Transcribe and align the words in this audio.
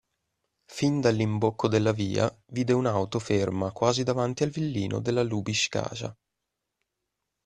Fin 0.65 0.99
dall'imbocco 0.99 1.67
della 1.67 1.91
via, 1.91 2.27
vide 2.47 2.73
un'auto 2.73 3.19
ferma 3.19 3.71
quasi 3.71 4.01
davanti 4.01 4.41
al 4.41 4.49
villino 4.49 4.99
della 4.99 5.21
Lubiskaja. 5.21 6.11